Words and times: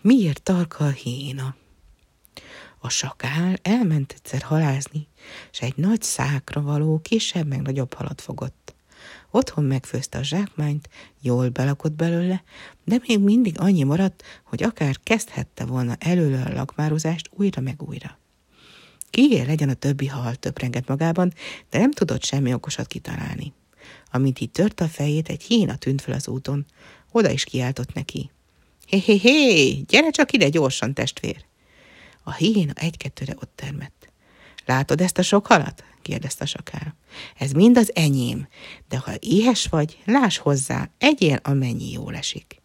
Miért 0.00 0.42
tarka 0.42 0.84
a 0.84 0.90
héna? 0.90 1.56
A 2.78 2.88
sakál 2.88 3.58
elment 3.62 4.12
egyszer 4.12 4.42
halázni, 4.42 5.08
és 5.52 5.60
egy 5.60 5.76
nagy 5.76 6.02
szákra 6.02 6.60
való 6.62 7.00
kisebb 7.02 7.46
meg 7.46 7.62
nagyobb 7.62 7.94
halat 7.94 8.20
fogott. 8.20 8.74
Otthon 9.30 9.64
megfőzte 9.64 10.18
a 10.18 10.22
zsákmányt, 10.22 10.88
jól 11.20 11.48
belakott 11.48 11.92
belőle, 11.92 12.42
de 12.84 13.00
még 13.06 13.20
mindig 13.20 13.60
annyi 13.60 13.82
maradt, 13.82 14.22
hogy 14.44 14.62
akár 14.62 14.96
kezdhette 15.02 15.64
volna 15.64 15.96
előle 15.98 16.42
a 16.42 16.52
lakmározást 16.52 17.30
újra 17.32 17.60
meg 17.60 17.82
újra. 17.82 18.18
Kié 19.10 19.42
legyen 19.42 19.68
a 19.68 19.74
többi 19.74 20.06
hal, 20.06 20.34
töprengett 20.34 20.88
magában, 20.88 21.32
de 21.70 21.78
nem 21.78 21.90
tudott 21.90 22.24
semmi 22.24 22.54
okosat 22.54 22.86
kitalálni. 22.86 23.52
Amint 24.10 24.40
így 24.40 24.50
tört 24.50 24.80
a 24.80 24.88
fejét, 24.88 25.28
egy 25.28 25.42
hína 25.42 25.76
tűnt 25.76 26.00
fel 26.00 26.14
az 26.14 26.28
úton. 26.28 26.66
Oda 27.12 27.30
is 27.30 27.44
kiáltott 27.44 27.92
neki. 27.92 28.30
Hé, 28.86 28.98
hé, 28.98 29.16
hé, 29.16 29.72
gyere 29.72 30.10
csak 30.10 30.32
ide 30.32 30.48
gyorsan, 30.48 30.94
testvér! 30.94 31.44
A 32.22 32.34
hiéna 32.34 32.72
egy-kettőre 32.74 33.34
ott 33.40 33.52
termett. 33.54 34.12
Látod 34.66 35.00
ezt 35.00 35.18
a 35.18 35.22
sok 35.22 35.46
halat? 35.46 35.84
kérdezte 36.02 36.44
a 36.44 36.46
sakál. 36.46 36.96
Ez 37.38 37.52
mind 37.52 37.76
az 37.76 37.90
enyém, 37.94 38.48
de 38.88 38.98
ha 38.98 39.12
éhes 39.20 39.66
vagy, 39.66 39.98
láss 40.04 40.38
hozzá, 40.38 40.90
egyél, 40.98 41.40
amennyi 41.42 41.92
jól 41.92 42.14
esik. 42.14 42.62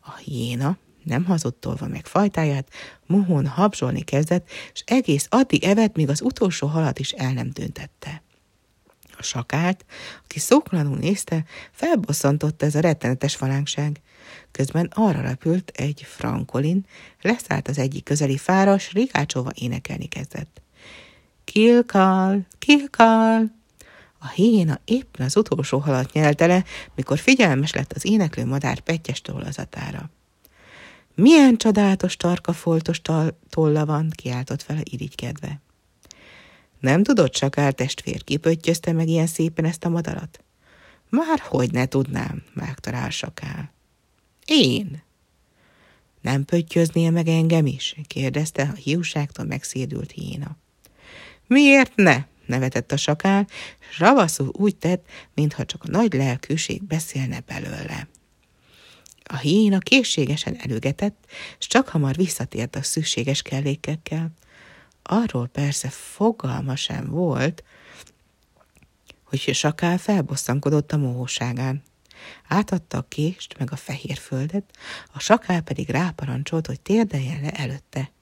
A 0.00 0.16
hiéna 0.16 0.78
nem 1.02 1.24
hazottolva 1.24 1.86
meg 1.86 2.06
fajtáját, 2.06 2.68
mohón 3.06 3.46
habzsolni 3.46 4.02
kezdett, 4.02 4.48
és 4.72 4.82
egész 4.86 5.26
addig 5.30 5.64
evett, 5.64 5.96
míg 5.96 6.08
az 6.08 6.22
utolsó 6.22 6.66
halat 6.66 6.98
is 6.98 7.10
el 7.10 7.32
nem 7.32 7.50
tüntette. 7.50 8.22
A 9.24 9.26
sakált, 9.26 9.84
aki 10.24 10.38
szóklanul 10.38 10.96
nézte, 10.96 11.44
felbosszantotta 11.70 12.66
ez 12.66 12.74
a 12.74 12.80
rettenetes 12.80 13.36
falánkság. 13.36 14.00
Közben 14.50 14.90
arra 14.94 15.20
repült 15.20 15.72
egy 15.74 16.02
frankolin, 16.08 16.86
leszállt 17.20 17.68
az 17.68 17.78
egyik 17.78 18.04
közeli 18.04 18.36
fára, 18.36 18.78
s 18.78 18.92
rigácsolva 18.92 19.50
énekelni 19.54 20.06
kezdett. 20.06 20.62
Kilkal, 21.44 22.46
kilkal! 22.58 23.50
A 24.18 24.28
hiéna 24.28 24.80
éppen 24.84 25.26
az 25.26 25.36
utolsó 25.36 25.78
halat 25.78 26.12
nyelte 26.12 26.46
le, 26.46 26.64
mikor 26.94 27.18
figyelmes 27.18 27.72
lett 27.72 27.92
az 27.92 28.06
éneklő 28.06 28.46
madár 28.46 28.80
pettyes 28.80 29.20
tollazatára. 29.20 30.10
Milyen 31.14 31.56
csodálatos 31.56 32.16
tarkafoltos 32.16 33.00
tolla 33.50 33.86
van, 33.86 34.10
kiáltott 34.14 34.64
a 34.68 34.74
irigykedve. 34.82 35.60
Nem 36.84 37.02
tudod, 37.02 37.30
csak 37.30 37.58
áll 37.58 37.72
testvér, 37.72 38.24
kipöttyözte 38.24 38.92
meg 38.92 39.08
ilyen 39.08 39.26
szépen 39.26 39.64
ezt 39.64 39.84
a 39.84 39.88
madarat? 39.88 40.44
Már 41.08 41.38
hogy 41.40 41.72
ne 41.72 41.86
tudnám, 41.86 42.42
vágta 42.54 42.90
rá 42.90 43.08
sakál. 43.08 43.72
Én? 44.46 45.02
Nem 46.20 46.44
pöttyöznél 46.44 47.10
meg 47.10 47.28
engem 47.28 47.66
is? 47.66 47.96
kérdezte 48.06 48.62
a 48.62 48.74
hiúságtól 48.74 49.44
megszédült 49.44 50.10
hiéna. 50.10 50.56
Miért 51.46 51.96
ne? 51.96 52.24
nevetett 52.46 52.92
a 52.92 52.96
sakál, 52.96 53.46
s 53.90 53.98
ravaszul 53.98 54.50
úgy 54.52 54.76
tett, 54.76 55.06
mintha 55.34 55.64
csak 55.64 55.84
a 55.84 55.90
nagy 55.90 56.12
lelkűség 56.12 56.82
beszélne 56.82 57.40
belőle. 57.46 58.08
A 59.22 59.36
hiéna 59.36 59.78
készségesen 59.78 60.56
előgetett, 60.56 61.26
s 61.58 61.66
csak 61.66 61.88
hamar 61.88 62.16
visszatért 62.16 62.76
a 62.76 62.82
szükséges 62.82 63.42
kellékekkel. 63.42 64.32
Arról 65.06 65.46
persze 65.46 65.88
fogalma 65.88 66.76
sem 66.76 67.08
volt, 67.10 67.64
hogy 69.24 69.54
Sakál 69.54 69.98
felbosszankodott 69.98 70.92
a 70.92 70.96
mohóságán. 70.96 71.82
Átadta 72.48 72.98
a 72.98 73.06
kést 73.08 73.58
meg 73.58 73.72
a 73.72 73.76
fehér 73.76 74.16
földet, 74.16 74.64
a 75.12 75.20
sakál 75.20 75.60
pedig 75.60 75.88
ráparancsolt, 75.88 76.66
hogy 76.66 76.80
térdeljen 76.80 77.40
le 77.40 77.50
előtte. 77.50 78.12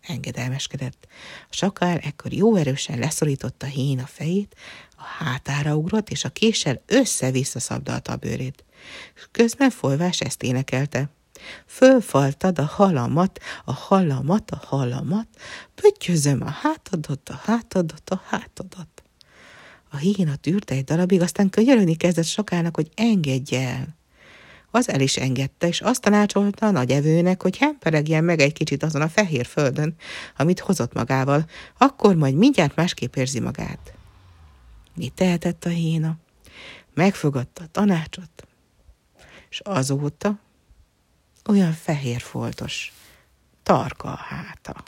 Engedelmeskedett. 0.00 1.06
A 1.50 1.54
sakál 1.54 1.98
ekkor 1.98 2.32
jó 2.32 2.56
erősen 2.56 2.98
leszorította 2.98 3.66
hén 3.66 3.98
a 3.98 4.06
fejét, 4.06 4.56
a 4.96 5.02
hátára 5.02 5.74
ugrott, 5.74 6.10
és 6.10 6.24
a 6.24 6.28
késsel 6.28 6.82
össze-vissza 6.86 7.60
szabdalta 7.60 8.12
a 8.12 8.16
bőrét. 8.16 8.64
Közben 9.30 9.70
folyvás 9.70 10.20
ezt 10.20 10.42
énekelte. 10.42 11.10
Fölfaltad 11.66 12.58
a 12.58 12.64
halamat, 12.64 13.40
a 13.64 13.72
halamat, 13.72 14.50
a 14.50 14.62
halamat, 14.66 15.28
pöttyözöm 15.74 16.42
a 16.42 16.50
hátadat, 16.50 17.28
a 17.28 17.40
hátadat, 17.44 18.10
a 18.10 18.22
hátadat. 18.26 19.02
A 19.90 19.96
hína 19.96 20.36
tűrte 20.36 20.74
egy 20.74 20.84
darabig, 20.84 21.20
aztán 21.20 21.50
könyörögni 21.50 21.94
kezdett 21.94 22.24
sokának, 22.24 22.76
hogy 22.76 22.90
engedje 22.94 23.68
el. 23.68 23.98
Az 24.70 24.88
el 24.88 25.00
is 25.00 25.16
engedte, 25.16 25.66
és 25.66 25.80
azt 25.80 26.00
tanácsolta 26.00 26.66
a 26.66 26.70
nagy 26.70 26.90
evőnek, 26.90 27.42
hogy 27.42 27.56
hemperegjen 27.56 28.24
meg 28.24 28.40
egy 28.40 28.52
kicsit 28.52 28.82
azon 28.82 29.02
a 29.02 29.08
fehér 29.08 29.46
földön, 29.46 29.94
amit 30.36 30.60
hozott 30.60 30.92
magával, 30.92 31.44
akkor 31.78 32.14
majd 32.14 32.34
mindjárt 32.34 32.76
másképp 32.76 33.16
érzi 33.16 33.40
magát. 33.40 33.94
Mit 34.94 35.12
tehetett 35.12 35.64
a 35.64 35.68
hína? 35.68 36.16
Megfogadta 36.94 37.62
a 37.62 37.70
tanácsot, 37.70 38.46
és 39.50 39.60
azóta 39.60 40.38
olyan 41.50 41.72
fehér 41.72 42.20
foltos, 42.20 42.92
tarka 43.62 44.08
a 44.08 44.16
háta. 44.16 44.82